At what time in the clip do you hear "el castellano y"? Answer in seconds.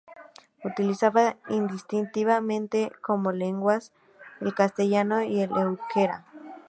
4.39-5.41